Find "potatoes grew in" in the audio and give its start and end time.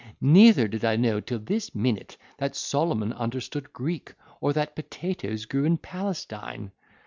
4.75-5.77